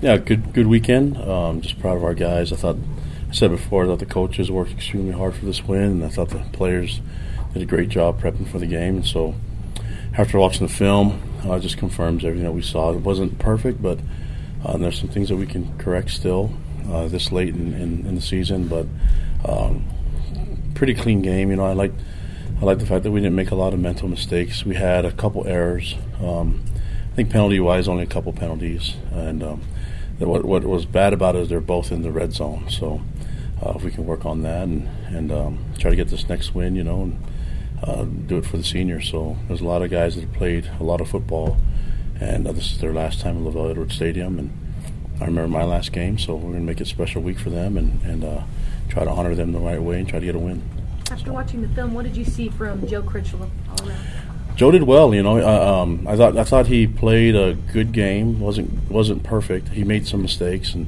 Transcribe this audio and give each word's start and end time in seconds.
Yeah, 0.00 0.16
good 0.16 0.54
good 0.54 0.66
weekend. 0.66 1.18
Um, 1.18 1.60
just 1.60 1.78
proud 1.78 1.98
of 1.98 2.04
our 2.04 2.14
guys. 2.14 2.54
I 2.54 2.56
thought 2.56 2.76
I 3.28 3.34
said 3.34 3.50
before 3.50 3.84
I 3.84 3.86
thought 3.86 3.98
the 3.98 4.06
coaches 4.06 4.50
worked 4.50 4.72
extremely 4.72 5.12
hard 5.12 5.34
for 5.34 5.44
this 5.44 5.62
win, 5.64 5.82
and 5.82 6.04
I 6.04 6.08
thought 6.08 6.30
the 6.30 6.38
players 6.52 7.02
did 7.52 7.60
a 7.60 7.66
great 7.66 7.90
job 7.90 8.18
prepping 8.18 8.48
for 8.48 8.58
the 8.58 8.66
game. 8.66 8.96
And 8.96 9.06
so 9.06 9.34
after 10.16 10.38
watching 10.38 10.66
the 10.66 10.72
film, 10.72 11.20
uh, 11.44 11.52
it 11.52 11.60
just 11.60 11.76
confirms 11.76 12.24
everything 12.24 12.46
that 12.46 12.52
we 12.52 12.62
saw. 12.62 12.94
It 12.94 13.00
wasn't 13.00 13.38
perfect, 13.38 13.82
but 13.82 13.98
uh, 14.64 14.78
there's 14.78 14.98
some 14.98 15.10
things 15.10 15.28
that 15.28 15.36
we 15.36 15.46
can 15.46 15.76
correct 15.76 16.08
still 16.12 16.50
uh, 16.90 17.06
this 17.08 17.30
late 17.30 17.54
in, 17.54 17.74
in, 17.74 18.06
in, 18.06 18.14
the 18.14 18.22
season. 18.22 18.68
But 18.68 18.86
um, 19.46 19.84
pretty 20.74 20.94
clean 20.94 21.20
game. 21.20 21.50
You 21.50 21.56
know, 21.56 21.66
I 21.66 21.74
like 21.74 21.92
I 22.62 22.64
like 22.64 22.78
the 22.78 22.86
fact 22.86 23.02
that 23.02 23.10
we 23.10 23.20
didn't 23.20 23.36
make 23.36 23.50
a 23.50 23.54
lot 23.54 23.74
of 23.74 23.80
mental 23.80 24.08
mistakes. 24.08 24.64
We 24.64 24.76
had 24.76 25.04
a 25.04 25.12
couple 25.12 25.46
errors. 25.46 25.94
Um, 26.24 26.64
I 27.12 27.16
think 27.16 27.28
penalty 27.28 27.60
wise, 27.60 27.86
only 27.86 28.04
a 28.04 28.06
couple 28.06 28.32
penalties, 28.32 28.94
and 29.12 29.42
um, 29.42 29.60
what, 30.28 30.44
what 30.44 30.64
was 30.64 30.84
bad 30.84 31.12
about 31.12 31.36
it 31.36 31.42
is 31.42 31.48
they're 31.48 31.60
both 31.60 31.90
in 31.90 32.02
the 32.02 32.10
red 32.10 32.32
zone. 32.32 32.68
So 32.68 33.00
uh, 33.62 33.72
if 33.76 33.84
we 33.84 33.90
can 33.90 34.06
work 34.06 34.24
on 34.24 34.42
that 34.42 34.64
and 34.64 34.88
and 35.08 35.32
um, 35.32 35.64
try 35.78 35.90
to 35.90 35.96
get 35.96 36.08
this 36.08 36.28
next 36.28 36.54
win, 36.54 36.76
you 36.76 36.84
know, 36.84 37.02
and 37.02 37.24
uh, 37.82 38.04
do 38.04 38.38
it 38.38 38.46
for 38.46 38.56
the 38.56 38.64
seniors. 38.64 39.10
So 39.10 39.36
there's 39.48 39.60
a 39.60 39.66
lot 39.66 39.82
of 39.82 39.90
guys 39.90 40.14
that 40.14 40.22
have 40.22 40.32
played 40.32 40.70
a 40.78 40.84
lot 40.84 41.00
of 41.00 41.08
football, 41.08 41.56
and 42.20 42.46
uh, 42.46 42.52
this 42.52 42.72
is 42.72 42.78
their 42.78 42.92
last 42.92 43.20
time 43.20 43.36
at 43.36 43.52
LaVell 43.52 43.70
Edwards 43.70 43.94
Stadium, 43.94 44.38
and 44.38 44.50
I 45.20 45.24
remember 45.24 45.48
my 45.48 45.64
last 45.64 45.92
game. 45.92 46.18
So 46.18 46.34
we're 46.34 46.52
going 46.52 46.60
to 46.60 46.60
make 46.60 46.80
it 46.80 46.84
a 46.84 46.86
special 46.86 47.22
week 47.22 47.38
for 47.38 47.50
them 47.50 47.76
and 47.76 48.02
and 48.02 48.24
uh, 48.24 48.42
try 48.88 49.04
to 49.04 49.10
honor 49.10 49.34
them 49.34 49.52
the 49.52 49.58
right 49.58 49.82
way 49.82 49.98
and 49.98 50.08
try 50.08 50.18
to 50.18 50.26
get 50.26 50.34
a 50.34 50.38
win. 50.38 50.62
After 51.10 51.32
watching 51.32 51.60
the 51.62 51.68
film, 51.68 51.92
what 51.92 52.04
did 52.04 52.16
you 52.16 52.24
see 52.24 52.50
from 52.50 52.86
Joe 52.86 53.02
Critchlow 53.02 53.50
all 53.70 53.88
around? 53.88 53.98
Joe 54.60 54.70
did 54.70 54.82
well. 54.82 55.14
You 55.14 55.22
know, 55.22 55.38
uh, 55.38 55.80
um, 55.80 56.06
I 56.06 56.16
thought 56.16 56.36
I 56.36 56.44
thought 56.44 56.66
he 56.66 56.86
played 56.86 57.34
a 57.34 57.54
good 57.54 57.92
game. 57.92 58.40
wasn't 58.40 58.90
wasn't 58.90 59.22
perfect. 59.22 59.68
He 59.68 59.84
made 59.84 60.06
some 60.06 60.20
mistakes, 60.20 60.74
and 60.74 60.86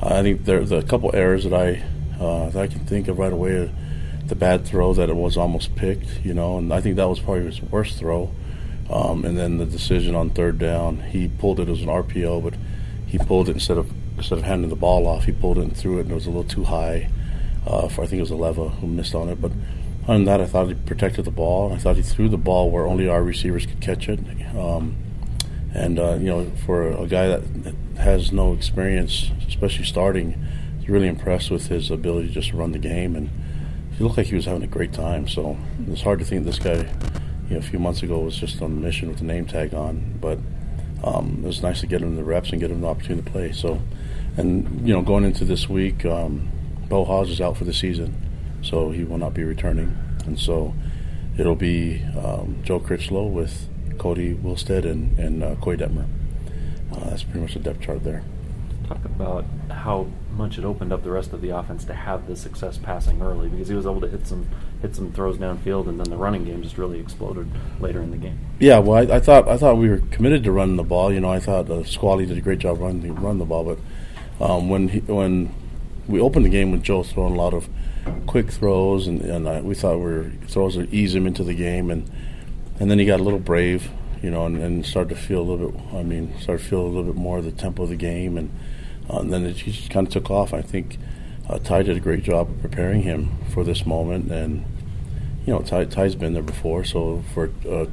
I 0.00 0.22
think 0.22 0.44
there 0.44 0.64
the 0.64 0.82
couple 0.82 1.10
errors 1.12 1.42
that 1.42 1.52
I 1.52 1.82
uh, 2.22 2.50
that 2.50 2.62
I 2.62 2.68
can 2.68 2.86
think 2.86 3.08
of 3.08 3.18
right 3.18 3.32
away. 3.32 3.68
The 4.26 4.36
bad 4.36 4.64
throw 4.64 4.94
that 4.94 5.08
it 5.10 5.16
was 5.16 5.36
almost 5.36 5.74
picked, 5.74 6.24
you 6.24 6.32
know, 6.32 6.58
and 6.58 6.72
I 6.72 6.80
think 6.80 6.94
that 6.94 7.08
was 7.08 7.18
probably 7.18 7.46
his 7.46 7.60
worst 7.60 7.98
throw. 7.98 8.30
Um, 8.88 9.24
and 9.24 9.36
then 9.36 9.58
the 9.58 9.66
decision 9.66 10.14
on 10.14 10.30
third 10.30 10.60
down, 10.60 11.00
he 11.00 11.26
pulled 11.26 11.58
it 11.58 11.68
as 11.68 11.80
an 11.80 11.88
RPO, 11.88 12.40
but 12.44 12.54
he 13.04 13.18
pulled 13.18 13.48
it 13.48 13.54
instead 13.54 13.78
of 13.78 13.90
instead 14.16 14.38
of 14.38 14.44
handing 14.44 14.70
the 14.70 14.76
ball 14.76 15.08
off, 15.08 15.24
he 15.24 15.32
pulled 15.32 15.58
it 15.58 15.62
and 15.62 15.76
threw 15.76 15.98
it, 15.98 16.02
and 16.02 16.12
it 16.12 16.14
was 16.14 16.26
a 16.26 16.30
little 16.30 16.44
too 16.44 16.62
high 16.62 17.10
uh, 17.66 17.88
for 17.88 18.02
I 18.02 18.06
think 18.06 18.18
it 18.18 18.30
was 18.30 18.30
Aleva 18.30 18.70
who 18.78 18.86
missed 18.86 19.16
on 19.16 19.28
it, 19.28 19.40
but 19.40 19.50
than 20.06 20.24
that, 20.24 20.40
I 20.40 20.46
thought 20.46 20.68
he 20.68 20.74
protected 20.74 21.24
the 21.24 21.30
ball. 21.30 21.72
I 21.72 21.78
thought 21.78 21.96
he 21.96 22.02
threw 22.02 22.28
the 22.28 22.36
ball 22.36 22.70
where 22.70 22.86
only 22.86 23.08
our 23.08 23.22
receivers 23.22 23.66
could 23.66 23.80
catch 23.80 24.08
it. 24.08 24.18
Um, 24.56 24.96
and 25.74 25.98
uh, 25.98 26.14
you 26.14 26.26
know, 26.26 26.50
for 26.66 26.90
a 26.90 27.06
guy 27.06 27.28
that 27.28 27.42
has 27.98 28.32
no 28.32 28.52
experience, 28.52 29.30
especially 29.46 29.84
starting, 29.84 30.44
he's 30.80 30.88
really 30.88 31.06
impressed 31.06 31.50
with 31.50 31.68
his 31.68 31.90
ability 31.90 32.28
to 32.28 32.34
just 32.34 32.52
run 32.52 32.72
the 32.72 32.78
game. 32.78 33.14
And 33.14 33.30
he 33.96 34.02
looked 34.02 34.16
like 34.16 34.26
he 34.26 34.34
was 34.34 34.44
having 34.44 34.64
a 34.64 34.66
great 34.68 34.92
time. 34.92 35.28
So 35.28 35.56
it's 35.86 36.02
hard 36.02 36.18
to 36.18 36.24
think 36.24 36.44
this 36.44 36.58
guy, 36.58 36.78
you 37.48 37.54
know, 37.54 37.58
a 37.58 37.62
few 37.62 37.78
months 37.78 38.02
ago 38.02 38.18
was 38.18 38.36
just 38.36 38.60
on 38.60 38.72
a 38.72 38.74
mission 38.74 39.08
with 39.08 39.18
the 39.18 39.24
name 39.24 39.46
tag 39.46 39.72
on. 39.72 40.18
But 40.20 40.38
um, 41.04 41.40
it 41.44 41.46
was 41.46 41.62
nice 41.62 41.80
to 41.80 41.86
get 41.86 42.02
him 42.02 42.16
the 42.16 42.24
reps 42.24 42.50
and 42.50 42.60
get 42.60 42.72
him 42.72 42.80
the 42.80 42.88
opportunity 42.88 43.24
to 43.24 43.30
play. 43.30 43.52
So, 43.52 43.80
and 44.36 44.86
you 44.86 44.92
know, 44.92 45.02
going 45.02 45.22
into 45.24 45.44
this 45.44 45.68
week, 45.68 46.04
um, 46.04 46.50
Bo 46.88 47.04
Haas 47.04 47.28
is 47.28 47.40
out 47.40 47.56
for 47.56 47.64
the 47.64 47.72
season 47.72 48.31
so 48.62 48.90
he 48.90 49.04
will 49.04 49.18
not 49.18 49.34
be 49.34 49.44
returning. 49.44 49.96
And 50.26 50.38
so 50.38 50.74
it'll 51.38 51.56
be 51.56 52.02
um, 52.16 52.60
Joe 52.62 52.80
Critchlow 52.80 53.26
with 53.26 53.68
Kody 53.98 54.40
Wilstead 54.40 54.84
and, 54.84 55.18
and 55.18 55.42
uh, 55.42 55.54
Coy 55.56 55.76
Detmer. 55.76 56.06
Uh, 56.92 57.10
that's 57.10 57.22
pretty 57.22 57.40
much 57.40 57.54
the 57.54 57.60
depth 57.60 57.80
chart 57.80 58.04
there. 58.04 58.22
Talk 58.86 59.04
about 59.04 59.44
how 59.70 60.08
much 60.32 60.58
it 60.58 60.64
opened 60.64 60.92
up 60.92 61.02
the 61.02 61.10
rest 61.10 61.32
of 61.32 61.40
the 61.40 61.50
offense 61.50 61.84
to 61.84 61.94
have 61.94 62.26
the 62.26 62.36
success 62.36 62.78
passing 62.78 63.22
early 63.22 63.48
because 63.48 63.68
he 63.68 63.74
was 63.74 63.86
able 63.86 64.00
to 64.00 64.08
hit 64.08 64.26
some 64.26 64.48
hit 64.80 64.96
some 64.96 65.12
throws 65.12 65.36
downfield 65.36 65.88
and 65.88 66.00
then 66.00 66.10
the 66.10 66.16
running 66.16 66.44
game 66.44 66.62
just 66.62 66.76
really 66.76 66.98
exploded 66.98 67.48
later 67.80 68.02
in 68.02 68.10
the 68.10 68.16
game. 68.16 68.38
Yeah, 68.58 68.78
well, 68.80 68.96
I, 68.96 69.16
I 69.16 69.20
thought 69.20 69.48
I 69.48 69.56
thought 69.56 69.76
we 69.76 69.88
were 69.88 69.98
committed 70.10 70.44
to 70.44 70.52
running 70.52 70.76
the 70.76 70.82
ball. 70.82 71.12
You 71.12 71.20
know, 71.20 71.30
I 71.30 71.38
thought 71.38 71.70
uh, 71.70 71.84
Squally 71.84 72.26
did 72.26 72.36
a 72.36 72.40
great 72.40 72.58
job 72.58 72.80
running 72.80 73.14
run 73.14 73.38
the 73.38 73.44
ball, 73.44 73.64
but 73.64 74.44
um, 74.44 74.68
when 74.68 74.88
he, 74.88 75.00
when 75.00 75.54
we 76.06 76.20
opened 76.20 76.44
the 76.44 76.50
game 76.50 76.72
with 76.72 76.82
Joe 76.82 77.02
throwing 77.02 77.34
a 77.34 77.36
lot 77.36 77.54
of 77.54 77.68
quick 78.26 78.50
throws, 78.50 79.06
and, 79.06 79.20
and 79.22 79.48
I, 79.48 79.60
we 79.60 79.74
thought 79.74 79.96
we 79.96 80.04
were 80.04 80.30
throws 80.48 80.76
would 80.76 80.92
ease 80.92 81.14
him 81.14 81.26
into 81.26 81.44
the 81.44 81.54
game, 81.54 81.90
and 81.90 82.10
and 82.80 82.90
then 82.90 82.98
he 82.98 83.04
got 83.04 83.20
a 83.20 83.22
little 83.22 83.38
brave, 83.38 83.90
you 84.22 84.30
know, 84.30 84.46
and, 84.46 84.58
and 84.58 84.84
started 84.84 85.10
to 85.10 85.20
feel 85.20 85.40
a 85.40 85.48
little 85.48 85.70
bit. 85.70 85.80
I 85.94 86.02
mean, 86.02 86.34
started 86.40 86.62
to 86.62 86.68
feel 86.68 86.80
a 86.80 86.88
little 86.88 87.04
bit 87.04 87.14
more 87.14 87.38
of 87.38 87.44
the 87.44 87.52
tempo 87.52 87.84
of 87.84 87.90
the 87.90 87.96
game, 87.96 88.36
and, 88.36 88.50
uh, 89.08 89.18
and 89.18 89.32
then 89.32 89.44
it 89.44 89.54
just 89.54 89.90
kind 89.90 90.06
of 90.06 90.12
took 90.12 90.30
off. 90.30 90.52
I 90.52 90.62
think 90.62 90.98
uh, 91.48 91.58
Ty 91.58 91.82
did 91.82 91.96
a 91.96 92.00
great 92.00 92.22
job 92.22 92.50
of 92.50 92.60
preparing 92.60 93.02
him 93.02 93.36
for 93.50 93.64
this 93.64 93.86
moment, 93.86 94.30
and 94.30 94.64
you 95.46 95.52
know, 95.52 95.60
Ty, 95.60 95.86
Ty's 95.86 96.14
been 96.14 96.34
there 96.34 96.42
before, 96.42 96.84
so 96.84 97.22
for 97.34 97.50
a, 97.68 97.86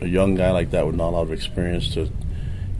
a 0.00 0.06
young 0.06 0.34
guy 0.34 0.50
like 0.50 0.70
that 0.70 0.86
with 0.86 0.96
not 0.96 1.08
a 1.08 1.10
lot 1.10 1.22
of 1.22 1.32
experience 1.32 1.92
to 1.94 2.10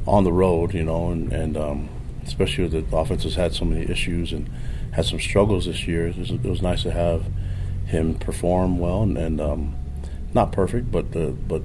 on 0.06 0.24
the 0.24 0.32
road, 0.32 0.74
you 0.74 0.84
know, 0.84 1.10
and, 1.10 1.32
and 1.32 1.56
um, 1.56 1.88
especially 2.26 2.64
with 2.64 2.90
the 2.90 2.96
offense 2.96 3.22
has 3.22 3.36
had 3.36 3.54
so 3.54 3.64
many 3.64 3.90
issues 3.90 4.32
and 4.32 4.50
had 4.94 5.04
some 5.04 5.18
struggles 5.18 5.66
this 5.66 5.86
year. 5.86 6.06
It 6.06 6.16
was, 6.16 6.30
it 6.30 6.44
was 6.44 6.62
nice 6.62 6.82
to 6.84 6.92
have 6.92 7.24
him 7.86 8.14
perform 8.14 8.78
well 8.78 9.02
and, 9.02 9.18
and 9.18 9.40
um, 9.40 9.74
not 10.32 10.52
perfect, 10.52 10.90
but 10.90 11.14
uh, 11.16 11.30
but 11.30 11.62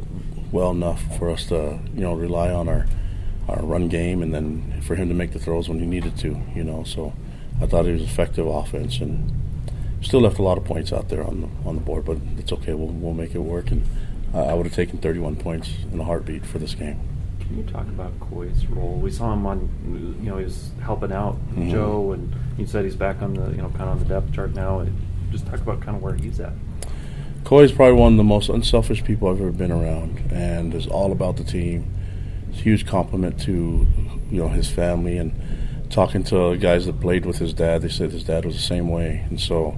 well 0.52 0.72
enough 0.72 1.18
for 1.18 1.30
us 1.30 1.46
to 1.46 1.80
you 1.94 2.02
know 2.02 2.14
rely 2.14 2.52
on 2.52 2.68
our 2.68 2.88
our 3.48 3.62
run 3.64 3.88
game 3.88 4.22
and 4.22 4.34
then 4.34 4.82
for 4.82 4.96
him 4.96 5.08
to 5.10 5.14
make 5.14 5.32
the 5.32 5.40
throws 5.40 5.70
when 5.70 5.80
he 5.80 5.86
needed 5.86 6.18
to. 6.18 6.40
You 6.56 6.64
know, 6.64 6.84
so 6.84 7.14
I 7.62 7.68
thought 7.68 7.86
he 7.86 7.92
was 7.92 8.02
effective 8.02 8.48
offense 8.48 9.00
and 9.00 9.32
still 10.02 10.22
left 10.22 10.40
a 10.40 10.44
lot 10.44 10.58
of 10.58 10.66
points 10.66 10.92
out 10.92 11.10
there 11.10 11.24
on 11.24 11.42
the 11.42 11.70
on 11.70 11.76
the 11.76 11.82
board, 11.82 12.06
but 12.06 12.18
it's 12.38 12.52
okay. 12.52 12.74
We'll 12.74 12.88
we'll 12.88 13.14
make 13.14 13.36
it 13.36 13.40
work. 13.40 13.70
And 13.70 13.84
uh, 14.34 14.46
I 14.46 14.54
would 14.54 14.66
have 14.66 14.76
taken 14.76 15.00
31 15.00 15.36
points 15.38 15.70
in 15.92 16.00
a 16.00 16.04
heartbeat 16.04 16.46
for 16.46 16.58
this 16.60 16.76
game. 16.76 17.00
Can 17.50 17.58
you 17.58 17.64
talk 17.64 17.88
about 17.88 18.18
Coy's 18.20 18.68
role? 18.68 18.94
We 18.94 19.10
saw 19.10 19.34
him 19.34 19.48
on, 19.48 19.68
you 20.22 20.30
know, 20.30 20.38
he 20.38 20.44
was 20.44 20.70
helping 20.84 21.12
out 21.12 21.34
mm-hmm. 21.50 21.72
Joe, 21.72 22.12
and 22.12 22.32
you 22.60 22.68
said 22.68 22.86
he's 22.86 22.96
back 22.96 23.24
on 23.24 23.34
the, 23.34 23.50
you 23.50 23.58
know, 23.58 23.70
kind 23.70 23.82
of 23.82 23.90
on 23.90 24.00
the 24.00 24.06
depth 24.06 24.32
chart 24.34 24.54
now. 24.54 24.86
Just 25.32 25.48
talk 25.48 25.60
about 25.60 25.82
kind 25.82 25.98
of 25.98 26.04
where 26.04 26.14
he's 26.14 26.40
at. 26.40 26.54
Coy's 27.46 27.72
probably 27.72 28.00
one 28.00 28.14
of 28.14 28.18
the 28.18 28.24
most 28.24 28.50
unselfish 28.50 29.04
people 29.04 29.30
I've 29.30 29.42
ever 29.42 29.52
been 29.52 29.72
around, 29.72 30.32
and 30.32 30.76
is 30.76 30.86
all 30.86 31.12
about 31.12 31.38
the 31.38 31.44
team. 31.44 31.92
It's 32.52 32.60
a 32.60 32.62
huge 32.62 32.86
compliment 32.86 33.42
to, 33.42 33.52
you 34.30 34.38
know, 34.40 34.50
his 34.50 34.70
family 34.70 35.18
and 35.18 35.34
talking 35.90 36.24
to 36.26 36.56
guys 36.58 36.86
that 36.86 37.02
played 37.02 37.26
with 37.26 37.40
his 37.40 37.52
dad. 37.52 37.82
They 37.82 37.90
said 37.90 38.12
his 38.12 38.24
dad 38.24 38.46
was 38.46 38.54
the 38.54 38.62
same 38.62 38.90
way, 38.90 39.26
and 39.28 39.40
so. 39.42 39.76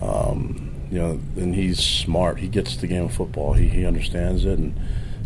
Um, 0.00 0.68
you 0.90 0.98
know, 0.98 1.20
and 1.36 1.54
he's 1.54 1.80
smart. 1.80 2.38
He 2.38 2.48
gets 2.48 2.76
the 2.76 2.86
game 2.86 3.04
of 3.04 3.12
football. 3.12 3.52
He 3.52 3.68
he 3.68 3.84
understands 3.84 4.44
it, 4.44 4.58
and 4.58 4.74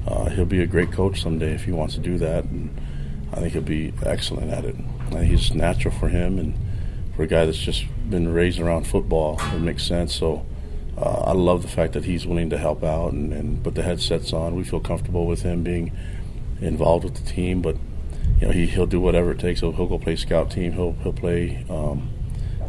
uh, 0.06 0.28
he'll 0.30 0.44
be 0.44 0.62
a 0.62 0.66
great 0.66 0.92
coach 0.92 1.22
someday 1.22 1.52
if 1.52 1.64
he 1.64 1.72
wants 1.72 1.94
to 1.94 2.00
do 2.00 2.18
that, 2.18 2.44
and 2.44 2.76
I 3.32 3.36
think 3.36 3.52
he'll 3.52 3.62
be 3.62 3.92
excellent 4.04 4.50
at 4.50 4.64
it. 4.64 4.76
he's 5.24 5.54
natural 5.54 5.94
for 5.94 6.08
him, 6.08 6.38
and 6.38 6.54
for 7.16 7.22
a 7.22 7.26
guy 7.26 7.44
that's 7.44 7.58
just 7.58 7.84
been 8.08 8.32
raised 8.32 8.58
around 8.58 8.86
football, 8.86 9.38
it 9.54 9.60
makes 9.60 9.84
sense. 9.84 10.14
So 10.14 10.44
uh, 10.96 11.24
I 11.26 11.32
love 11.32 11.62
the 11.62 11.68
fact 11.68 11.92
that 11.92 12.04
he's 12.04 12.26
willing 12.26 12.50
to 12.50 12.58
help 12.58 12.82
out 12.82 13.12
and, 13.12 13.32
and 13.32 13.62
put 13.62 13.74
the 13.74 13.82
headsets 13.82 14.32
on. 14.32 14.56
We 14.56 14.64
feel 14.64 14.80
comfortable 14.80 15.26
with 15.26 15.42
him 15.42 15.62
being 15.62 15.96
involved 16.60 17.04
with 17.04 17.14
the 17.14 17.30
team, 17.30 17.62
but 17.62 17.76
you 18.40 18.46
know 18.46 18.52
he 18.52 18.66
he'll 18.66 18.86
do 18.86 19.00
whatever 19.00 19.32
it 19.32 19.38
takes. 19.38 19.60
He'll, 19.60 19.72
he'll 19.72 19.86
go 19.86 19.98
play 19.98 20.16
scout 20.16 20.50
team. 20.50 20.72
He'll 20.72 20.92
he'll 21.02 21.12
play. 21.12 21.64
Um, 21.68 22.10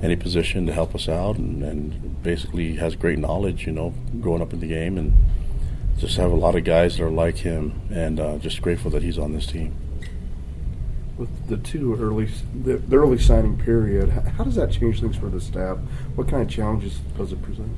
any 0.03 0.17
position 0.17 0.67
to 0.67 0.73
help 0.73 0.93
us 0.93 1.07
out, 1.07 1.37
and, 1.37 1.63
and 1.63 2.21
basically 2.21 2.75
has 2.75 2.93
great 2.93 3.17
knowledge, 3.17 3.65
you 3.65 3.71
know, 3.71 3.93
growing 4.19 4.41
up 4.41 4.51
in 4.51 4.59
the 4.59 4.67
game, 4.67 4.97
and 4.97 5.13
just 5.97 6.17
have 6.17 6.31
a 6.31 6.35
lot 6.35 6.55
of 6.55 6.63
guys 6.63 6.97
that 6.97 7.03
are 7.03 7.09
like 7.09 7.37
him, 7.37 7.81
and 7.91 8.19
uh, 8.19 8.37
just 8.37 8.61
grateful 8.61 8.91
that 8.91 9.03
he's 9.03 9.17
on 9.17 9.33
this 9.33 9.45
team. 9.45 9.75
With 11.17 11.47
the 11.47 11.57
two 11.57 11.95
early, 11.95 12.29
the, 12.53 12.77
the, 12.77 12.97
early 12.97 13.19
signing 13.19 13.57
period, 13.57 14.09
how 14.09 14.43
does 14.43 14.55
that 14.55 14.71
change 14.71 14.99
things 14.99 15.15
for 15.15 15.29
the 15.29 15.39
staff? 15.39 15.77
What 16.15 16.27
kind 16.27 16.41
of 16.41 16.49
challenges 16.49 16.99
does 17.17 17.31
it 17.31 17.41
present? 17.43 17.69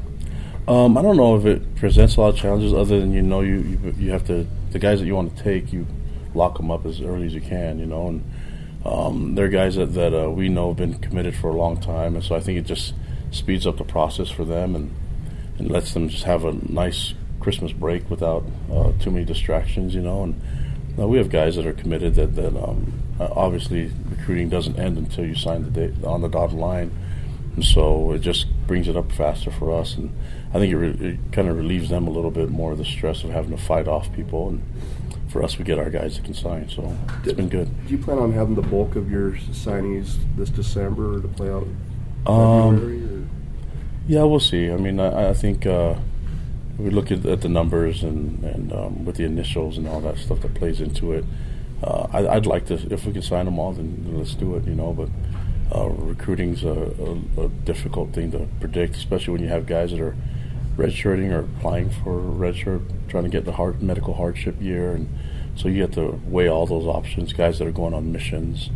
Um, 0.68 0.98
I 0.98 1.02
don't 1.02 1.18
know 1.18 1.36
if 1.36 1.46
it 1.46 1.76
presents 1.76 2.16
a 2.16 2.22
lot 2.22 2.30
of 2.30 2.38
challenges, 2.38 2.74
other 2.74 3.00
than 3.00 3.14
you 3.14 3.22
know 3.22 3.42
you, 3.42 3.58
you, 3.58 3.96
you 3.98 4.12
have 4.12 4.26
to 4.28 4.48
the 4.72 4.80
guys 4.80 5.00
that 5.00 5.06
you 5.06 5.16
want 5.16 5.36
to 5.36 5.44
take, 5.44 5.72
you 5.72 5.86
lock 6.34 6.58
them 6.58 6.72
up 6.72 6.86
as 6.86 7.02
early 7.02 7.26
as 7.26 7.34
you 7.34 7.42
can, 7.42 7.80
you 7.80 7.86
know, 7.86 8.08
and 8.08 8.32
um, 8.86 9.36
they're 9.36 9.50
guys 9.50 9.76
that 9.76 9.94
that 9.94 10.14
uh, 10.14 10.30
we 10.30 10.50
know 10.50 10.70
have 10.70 10.78
been 10.78 10.98
committed 11.00 11.36
for 11.36 11.50
a 11.50 11.56
long 11.56 11.80
time, 11.80 12.16
and 12.16 12.24
so 12.24 12.36
I 12.36 12.40
think 12.40 12.58
it 12.58 12.66
just 12.66 12.94
speeds 13.32 13.68
up 13.68 13.78
the 13.78 13.84
process 13.84 14.30
for 14.30 14.46
them 14.46 14.76
and 14.76 14.96
and 15.58 15.70
lets 15.70 15.94
them 15.94 16.10
just 16.10 16.24
have 16.24 16.46
a 16.46 16.54
nice 16.54 17.14
Christmas 17.46 17.72
break 17.72 18.10
without 18.10 18.44
uh, 18.74 18.92
too 19.00 19.12
many 19.12 19.24
distractions, 19.24 19.94
you 19.94 20.02
know. 20.02 20.24
And 20.24 20.42
uh, 20.98 21.08
we 21.08 21.20
have 21.20 21.30
guys 21.30 21.56
that 21.58 21.68
are 21.68 21.74
committed. 21.74 22.16
That 22.16 22.36
that 22.36 22.58
um, 22.58 22.92
uh, 23.20 23.30
obviously 23.36 23.92
recruiting 24.10 24.50
doesn't 24.50 24.80
end 24.80 24.98
until 24.98 25.28
you 25.28 25.36
sign 25.36 25.62
the 25.62 25.70
date 25.70 26.04
on 26.04 26.22
the 26.22 26.28
dotted 26.28 26.58
line, 26.58 26.92
and 27.54 27.64
so 27.64 28.14
it 28.14 28.20
just 28.20 28.48
brings 28.66 28.88
it 28.88 28.98
up 28.98 29.12
faster 29.12 29.52
for 29.52 29.80
us. 29.80 29.94
And 29.96 30.10
I 30.56 30.58
think 30.58 30.74
it, 30.74 30.78
re- 30.78 31.10
it 31.12 31.20
kind 31.32 31.48
of 31.48 31.56
relieves 31.56 31.90
them 31.90 32.08
a 32.08 32.10
little 32.10 32.32
bit 32.32 32.50
more 32.50 32.72
of 32.72 32.80
the 32.80 32.86
stress 32.86 33.24
of 33.24 33.30
having 33.30 33.52
to 33.52 33.62
fight 33.62 33.88
off 33.88 34.12
people. 34.14 34.50
And 34.50 34.64
for 35.30 35.44
us, 35.44 35.60
we 35.60 35.66
get 35.66 35.78
our 35.78 35.92
guys 35.92 36.16
that 36.16 36.26
can 36.26 36.34
sign. 36.34 36.68
So 36.68 36.98
it's 37.24 37.34
been 37.34 37.50
good. 37.50 37.70
Do 37.86 37.92
you 37.92 38.00
plan 38.00 38.18
on 38.18 38.34
having 38.34 38.56
the 38.56 38.64
bulk 38.64 38.96
of 38.96 39.12
your 39.12 39.34
signees 39.34 40.18
this 40.36 40.50
December 40.50 41.22
to 41.22 41.28
play 41.28 41.52
out 41.52 41.68
in 41.68 41.78
Um? 42.26 43.30
Yeah, 44.08 44.24
we'll 44.24 44.40
see. 44.40 44.72
I 44.72 44.78
mean, 44.78 45.00
I, 45.00 45.30
I 45.30 45.34
think 45.34 45.68
uh, 45.68 45.96
we 46.78 46.90
look 46.90 47.12
at, 47.12 47.26
at 47.26 47.42
the 47.42 47.50
numbers 47.50 48.04
and 48.04 48.44
and 48.44 48.74
um, 48.74 49.06
with 49.06 49.16
the 49.16 49.24
initials 49.24 49.78
and 49.78 49.88
all 49.88 50.02
that 50.02 50.18
stuff 50.18 50.42
that 50.42 50.54
plays 50.54 50.82
into 50.82 51.14
it. 51.14 51.26
Uh, 51.84 52.08
I, 52.12 52.28
I'd 52.36 52.46
like 52.46 52.66
to, 52.68 52.76
if 52.92 53.06
we 53.06 53.12
can 53.12 53.22
sign 53.22 53.46
them 53.46 53.60
all, 53.60 53.74
then 53.74 54.18
let's 54.18 54.34
do 54.34 54.56
it. 54.56 54.66
You 54.66 54.76
know, 54.76 54.94
but 54.94 55.10
uh, 55.76 55.90
recruiting's 55.90 56.64
a, 56.64 56.70
a, 56.70 57.46
a 57.46 57.50
difficult 57.50 58.14
thing 58.14 58.32
to 58.32 58.48
predict, 58.60 58.96
especially 58.96 59.34
when 59.34 59.42
you 59.42 59.50
have 59.50 59.66
guys 59.66 59.92
that 59.92 60.00
are 60.00 60.16
redshirting 60.78 61.32
or 61.32 61.40
applying 61.40 61.90
for 61.90 62.20
redshirt, 62.20 62.82
trying 63.08 63.24
to 63.24 63.30
get 63.30 63.46
the 63.46 63.76
medical 63.80 64.14
hardship 64.14 64.62
year, 64.62 64.92
and 64.92 65.10
so 65.56 65.68
you 65.68 65.82
have 65.82 65.92
to 65.92 66.20
weigh 66.26 66.50
all 66.50 66.66
those 66.66 66.86
options. 66.86 67.34
Guys 67.34 67.60
that 67.60 67.68
are 67.68 67.72
going 67.72 67.94
on 67.94 68.12
missions, 68.12 68.70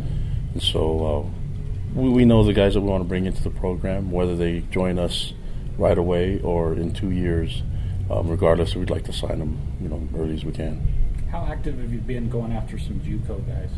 and 0.52 0.62
so 0.62 1.06
uh, 1.06 1.98
we, 2.00 2.08
we 2.10 2.24
know 2.24 2.42
the 2.42 2.52
guys 2.52 2.74
that 2.74 2.80
we 2.80 2.88
want 2.88 3.02
to 3.02 3.08
bring 3.08 3.26
into 3.26 3.42
the 3.42 3.50
program, 3.50 4.10
whether 4.10 4.36
they 4.36 4.60
join 4.70 4.98
us 4.98 5.32
right 5.78 5.98
away 5.98 6.40
or 6.40 6.74
in 6.74 6.92
two 6.92 7.10
years. 7.10 7.62
Um, 8.10 8.28
regardless, 8.28 8.74
we'd 8.74 8.90
like 8.90 9.04
to 9.04 9.12
sign 9.12 9.38
them, 9.38 9.58
you 9.80 9.88
know, 9.88 10.06
early 10.16 10.34
as 10.34 10.44
we 10.44 10.52
can. 10.52 10.82
How 11.30 11.44
active 11.44 11.78
have 11.78 11.92
you 11.92 12.00
been 12.00 12.28
going 12.28 12.52
after 12.52 12.76
some 12.78 12.98
JUCO 13.00 13.46
guys? 13.46 13.70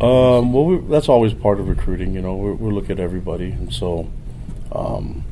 Um, 0.00 0.52
well, 0.52 0.64
we, 0.64 0.76
that's 0.88 1.08
always 1.08 1.32
part 1.32 1.60
of 1.60 1.68
recruiting. 1.68 2.12
You 2.12 2.20
know, 2.20 2.34
we 2.34 2.52
we 2.52 2.72
look 2.72 2.90
at 2.90 2.98
everybody, 2.98 3.52
and 3.52 3.72
so, 3.72 4.10
um, 4.72 5.24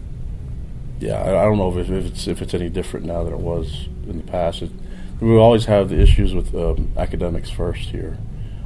yeah, 1.00 1.20
I, 1.20 1.42
I 1.42 1.44
don't 1.44 1.58
know 1.58 1.76
if, 1.76 1.90
if 1.90 2.06
it's 2.06 2.26
if 2.28 2.40
it's 2.40 2.54
any 2.54 2.70
different 2.70 3.04
now 3.04 3.24
than 3.24 3.34
it 3.34 3.40
was 3.40 3.88
in 4.08 4.18
the 4.18 4.24
past. 4.24 4.62
It, 4.62 4.70
we 5.20 5.36
always 5.36 5.66
have 5.66 5.88
the 5.88 6.00
issues 6.00 6.34
with 6.34 6.54
um, 6.54 6.92
academics 6.96 7.50
first 7.50 7.90
here, 7.90 8.18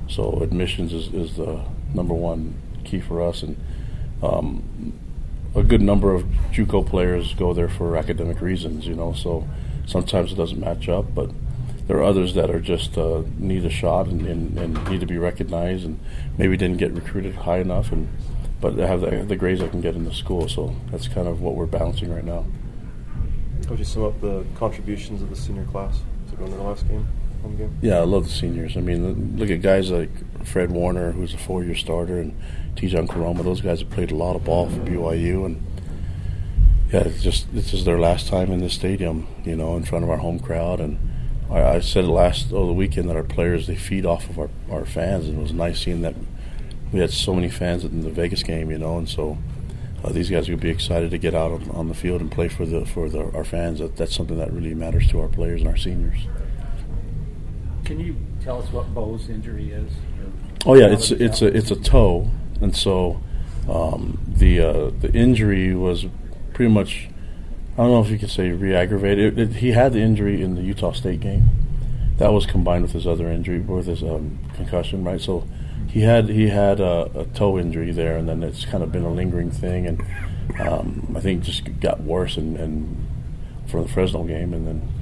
so 0.06 0.38
admissions 0.42 0.92
is, 0.92 1.08
is 1.12 1.36
the 1.36 1.64
number 1.94 2.14
one 2.14 2.54
key 2.84 3.00
for 3.00 3.22
us, 3.22 3.42
and 3.42 3.56
um, 4.22 4.92
a 5.54 5.62
good 5.62 5.82
number 5.82 6.14
of 6.14 6.24
JUCO 6.52 6.86
players 6.86 7.34
go 7.34 7.52
there 7.52 7.68
for 7.68 7.96
academic 7.96 8.40
reasons. 8.40 8.86
You 8.86 8.94
know, 8.94 9.12
so 9.12 9.46
sometimes 9.86 10.32
it 10.32 10.36
doesn't 10.36 10.60
match 10.60 10.88
up, 10.88 11.14
but 11.14 11.30
there 11.88 11.96
are 11.96 12.04
others 12.04 12.34
that 12.34 12.50
are 12.50 12.60
just 12.60 12.96
uh, 12.98 13.22
need 13.38 13.64
a 13.64 13.70
shot 13.70 14.06
and, 14.06 14.26
and, 14.26 14.58
and 14.58 14.90
need 14.90 15.00
to 15.00 15.06
be 15.06 15.16
recognized 15.16 15.86
and 15.86 15.98
maybe 16.36 16.56
didn't 16.56 16.76
get 16.76 16.92
recruited 16.92 17.34
high 17.34 17.58
enough 17.58 17.90
and 17.90 18.08
but 18.60 18.76
they 18.76 18.86
have 18.86 19.00
the, 19.00 19.24
the 19.24 19.36
grades 19.36 19.60
they 19.60 19.68
can 19.68 19.80
get 19.80 19.94
in 19.94 20.04
the 20.04 20.12
school 20.12 20.48
so 20.48 20.74
that's 20.90 21.08
kind 21.08 21.26
of 21.26 21.40
what 21.40 21.54
we're 21.54 21.66
balancing 21.66 22.12
right 22.14 22.24
now 22.24 22.44
How 23.64 23.70
Would 23.70 23.78
you 23.78 23.84
sum 23.86 24.04
up 24.04 24.20
the 24.20 24.44
contributions 24.54 25.22
of 25.22 25.30
the 25.30 25.36
senior 25.36 25.64
class 25.64 26.02
to 26.30 26.36
go 26.36 26.44
into 26.44 26.58
the 26.58 26.62
last 26.62 26.86
game, 26.88 27.08
home 27.42 27.56
game? 27.56 27.78
yeah 27.82 27.98
I 27.98 28.04
love 28.04 28.24
the 28.24 28.30
seniors 28.30 28.76
I 28.76 28.80
mean 28.80 29.36
look 29.36 29.50
at 29.50 29.62
guys 29.62 29.90
like 29.90 30.10
Fred 30.44 30.70
Warner 30.70 31.12
who's 31.12 31.34
a 31.34 31.38
four 31.38 31.64
year 31.64 31.74
starter 31.74 32.20
and 32.20 32.38
Tejan 32.76 33.06
Koroma 33.06 33.42
those 33.42 33.60
guys 33.60 33.80
have 33.80 33.90
played 33.90 34.10
a 34.10 34.16
lot 34.16 34.36
of 34.36 34.44
ball 34.44 34.68
for 34.68 34.80
BYU 34.80 35.46
and 35.46 35.64
yeah 36.92 37.00
it's 37.00 37.22
just 37.22 37.52
this 37.54 37.72
is 37.74 37.84
their 37.84 37.98
last 37.98 38.28
time 38.28 38.50
in 38.50 38.60
the 38.60 38.70
stadium 38.70 39.26
you 39.44 39.56
know 39.56 39.76
in 39.76 39.84
front 39.84 40.04
of 40.04 40.10
our 40.10 40.18
home 40.18 40.38
crowd 40.38 40.80
and 40.80 40.98
I, 41.50 41.62
I 41.62 41.80
said 41.80 42.04
last 42.04 42.52
over 42.52 42.66
the 42.66 42.72
weekend 42.72 43.08
that 43.08 43.16
our 43.16 43.24
players 43.24 43.66
they 43.66 43.76
feed 43.76 44.04
off 44.04 44.28
of 44.28 44.38
our, 44.38 44.50
our 44.70 44.84
fans, 44.84 45.28
and 45.28 45.38
it 45.38 45.42
was 45.42 45.52
nice 45.52 45.80
seeing 45.80 46.02
that 46.02 46.14
we 46.92 47.00
had 47.00 47.10
so 47.10 47.34
many 47.34 47.48
fans 47.48 47.84
in 47.84 48.02
the 48.02 48.10
Vegas 48.10 48.42
game, 48.42 48.70
you 48.70 48.78
know, 48.78 48.98
and 48.98 49.08
so 49.08 49.38
uh, 50.04 50.12
these 50.12 50.30
guys 50.30 50.48
would 50.48 50.60
be 50.60 50.70
excited 50.70 51.10
to 51.10 51.18
get 51.18 51.34
out 51.34 51.52
on, 51.52 51.70
on 51.70 51.88
the 51.88 51.94
field 51.94 52.20
and 52.20 52.30
play 52.30 52.48
for 52.48 52.64
the 52.64 52.84
for 52.84 53.08
the, 53.08 53.30
our 53.32 53.44
fans. 53.44 53.78
That, 53.78 53.96
that's 53.96 54.14
something 54.14 54.38
that 54.38 54.52
really 54.52 54.74
matters 54.74 55.08
to 55.10 55.20
our 55.20 55.28
players 55.28 55.60
and 55.60 55.68
our 55.68 55.76
seniors. 55.76 56.18
Can 57.88 57.98
you 57.98 58.14
tell 58.44 58.60
us 58.60 58.70
what 58.70 58.92
Bo's 58.92 59.30
injury 59.30 59.72
is? 59.72 59.90
Oh 60.66 60.74
yeah, 60.74 60.88
it's 60.88 61.10
it's 61.10 61.40
a 61.40 61.46
it's 61.46 61.70
a 61.70 61.76
toe, 61.76 62.30
and 62.60 62.76
so 62.76 63.18
um, 63.66 64.20
the 64.28 64.60
uh, 64.60 64.90
the 65.00 65.10
injury 65.14 65.74
was 65.74 66.04
pretty 66.52 66.70
much 66.70 67.08
I 67.72 67.76
don't 67.78 67.92
know 67.92 68.02
if 68.02 68.10
you 68.10 68.18
could 68.18 68.28
say 68.28 68.50
re-aggravated. 68.50 69.38
It, 69.38 69.50
it, 69.52 69.56
he 69.60 69.72
had 69.72 69.94
the 69.94 70.00
injury 70.00 70.42
in 70.42 70.54
the 70.54 70.60
Utah 70.60 70.92
State 70.92 71.20
game. 71.20 71.48
That 72.18 72.34
was 72.34 72.44
combined 72.44 72.82
with 72.82 72.92
his 72.92 73.06
other 73.06 73.30
injury, 73.30 73.60
with 73.60 73.86
his 73.86 74.02
um, 74.02 74.38
concussion, 74.54 75.02
right? 75.02 75.18
So 75.18 75.46
he 75.88 76.02
had 76.02 76.28
he 76.28 76.48
had 76.48 76.80
a, 76.80 77.10
a, 77.18 77.24
toe 77.24 77.58
injury 77.58 77.90
there, 77.92 78.18
and 78.18 78.28
then 78.28 78.42
it's 78.42 78.66
kind 78.66 78.84
of 78.84 78.92
been 78.92 79.04
a 79.04 79.10
lingering 79.10 79.50
thing, 79.50 79.86
and 79.86 80.04
um, 80.60 81.14
I 81.16 81.20
think 81.20 81.42
just 81.42 81.80
got 81.80 82.02
worse 82.02 82.36
and, 82.36 82.54
and 82.58 83.08
for 83.66 83.80
the 83.80 83.88
Fresno 83.88 84.24
game, 84.24 84.52
and 84.52 84.66
then 84.66 84.92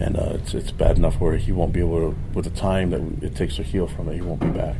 and 0.00 0.18
uh, 0.18 0.32
it's 0.34 0.54
it's 0.54 0.70
bad 0.70 0.96
enough 0.96 1.20
where 1.20 1.36
he 1.36 1.52
won't 1.52 1.72
be 1.72 1.80
able 1.80 2.10
to, 2.10 2.16
with 2.34 2.44
the 2.44 2.50
time 2.50 2.90
that 2.90 3.24
it 3.24 3.36
takes 3.36 3.56
to 3.56 3.62
heal 3.62 3.86
from 3.86 4.08
it, 4.08 4.14
he 4.14 4.22
won't 4.22 4.40
be 4.40 4.48
back. 4.48 4.76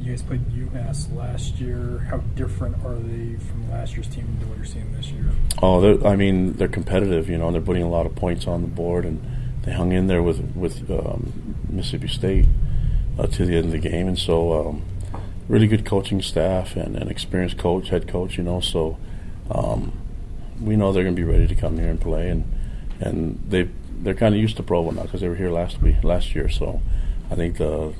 You 0.00 0.12
guys 0.12 0.22
played 0.22 0.44
UMass 0.50 1.14
last 1.14 1.60
year. 1.60 2.06
How 2.08 2.18
different 2.34 2.84
are 2.84 2.96
they 2.96 3.36
from 3.44 3.70
last 3.70 3.94
year's 3.94 4.08
team 4.08 4.38
to 4.40 4.46
what 4.46 4.56
you're 4.56 4.66
seeing 4.66 4.92
this 4.96 5.10
year? 5.10 5.30
Oh, 5.62 6.06
I 6.06 6.16
mean, 6.16 6.54
they're 6.54 6.68
competitive. 6.68 7.28
You 7.28 7.38
know, 7.38 7.50
they're 7.52 7.60
putting 7.60 7.82
a 7.82 7.88
lot 7.88 8.06
of 8.06 8.14
points 8.14 8.46
on 8.46 8.62
the 8.62 8.68
board, 8.68 9.04
and 9.04 9.22
they 9.62 9.72
hung 9.72 9.92
in 9.92 10.06
there 10.06 10.22
with 10.22 10.40
with 10.54 10.90
um, 10.90 11.54
Mississippi 11.68 12.08
State 12.08 12.46
uh, 13.18 13.26
to 13.26 13.44
the 13.44 13.56
end 13.56 13.66
of 13.66 13.72
the 13.72 13.78
game, 13.78 14.08
and 14.08 14.18
so 14.18 14.68
um, 14.68 14.84
really 15.48 15.66
good 15.66 15.84
coaching 15.84 16.22
staff 16.22 16.76
and 16.76 16.96
an 16.96 17.08
experienced 17.08 17.58
coach, 17.58 17.88
head 17.90 18.08
coach. 18.08 18.38
You 18.38 18.44
know, 18.44 18.60
so 18.60 18.98
um, 19.50 19.92
we 20.60 20.76
know 20.76 20.92
they're 20.92 21.04
going 21.04 21.16
to 21.16 21.20
be 21.20 21.30
ready 21.30 21.46
to 21.46 21.54
come 21.54 21.78
here 21.78 21.90
and 21.90 22.00
play, 22.00 22.28
and 22.28 22.44
and 23.00 23.40
they 23.48 23.68
they're 24.02 24.14
kind 24.14 24.34
of 24.34 24.40
used 24.40 24.56
to 24.56 24.62
Provo 24.62 24.90
now 24.92 25.02
because 25.02 25.20
they 25.20 25.28
were 25.28 25.34
here 25.36 25.50
last 25.50 25.80
week 25.82 26.02
last 26.04 26.34
year. 26.34 26.48
So 26.48 26.80
I 27.30 27.34
think 27.34 27.56
the 27.58 27.92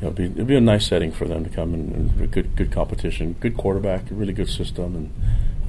you 0.00 0.04
know, 0.06 0.08
it'd 0.12 0.14
be, 0.16 0.24
it'd 0.24 0.46
be 0.46 0.56
a 0.56 0.60
nice 0.60 0.86
setting 0.86 1.10
for 1.12 1.26
them 1.26 1.44
to 1.44 1.50
come 1.50 1.74
and, 1.74 1.92
and 2.18 2.30
good 2.30 2.54
good 2.56 2.70
competition, 2.72 3.34
good 3.40 3.56
quarterback, 3.56 4.02
really 4.10 4.32
good 4.32 4.48
system, 4.48 4.94
and 4.96 5.12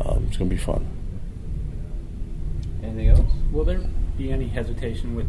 um, 0.06 0.26
it's 0.28 0.38
going 0.38 0.50
to 0.50 0.56
be 0.56 0.62
fun. 0.62 0.88
Anything 2.84 3.10
else? 3.10 3.20
Will 3.52 3.64
there 3.66 3.82
be 4.18 4.32
any 4.32 4.48
hesitation 4.48 5.16
with 5.16 5.28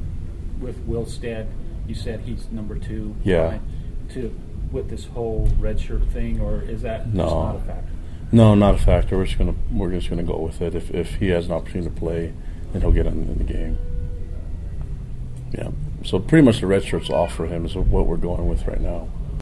with 0.61 0.87
Wilstead? 0.89 1.47
You 1.87 1.95
said 1.95 2.21
he's 2.21 2.47
number 2.51 2.77
two. 2.79 3.17
Yeah. 3.25 3.43
behind- 3.45 3.63
To 4.15 4.35
with 4.73 4.89
this 4.89 5.07
whole 5.07 5.49
redshirt 5.61 6.09
thing, 6.13 6.41
or 6.41 6.63
is 6.63 6.83
that 6.83 7.05
just 7.05 7.15
No. 7.15 7.43
not 7.45 7.57
a 7.57 7.61
factor? 7.61 7.91
No, 8.33 8.55
not 8.55 8.75
a 8.77 8.79
factor. 8.79 9.17
We're 9.17 9.25
just 9.27 9.39
gonna 9.39 9.55
we're 9.73 9.91
just 9.91 10.09
gonna 10.09 10.23
go 10.23 10.39
with 10.39 10.61
it. 10.63 10.75
If 10.75 10.91
if 10.95 11.17
he 11.17 11.29
has 11.29 11.47
an 11.47 11.53
opportunity 11.53 11.91
to 11.91 11.97
play, 11.97 12.33
then 12.73 12.83
he'll 12.83 12.93
get 12.93 13.07
in, 13.07 13.29
in 13.29 13.39
the 13.39 13.45
game. 13.45 13.79
Yeah. 15.53 15.71
So 16.05 16.19
pretty 16.19 16.45
much 16.45 16.61
the 16.61 16.67
red 16.67 16.85
shirt's 16.85 17.11
off 17.11 17.35
for 17.35 17.47
him 17.47 17.65
is 17.67 17.75
what 17.75 18.07
we're 18.07 18.17
going 18.17 18.49
with 18.49 18.67
right 18.67 18.81
now. 18.81 19.09